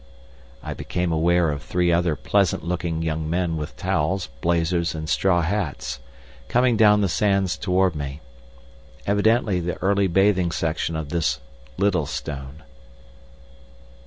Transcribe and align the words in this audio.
I 0.63 0.73
became 0.73 1.11
aware 1.11 1.51
of 1.51 1.61
three 1.61 1.91
other 1.91 2.15
pleasant 2.15 2.63
looking 2.63 3.03
young 3.03 3.29
men 3.29 3.55
with 3.55 3.77
towels, 3.77 4.29
blazers, 4.41 4.95
and 4.95 5.07
straw 5.07 5.41
hats, 5.43 5.99
coming 6.47 6.75
down 6.75 7.01
the 7.01 7.07
sands 7.07 7.55
towards 7.55 7.93
me. 7.95 8.19
Evidently 9.05 9.59
the 9.59 9.75
early 9.79 10.07
bathing 10.07 10.49
section 10.51 10.95
of 10.95 11.09
this 11.09 11.39
Littlestone. 11.77 12.63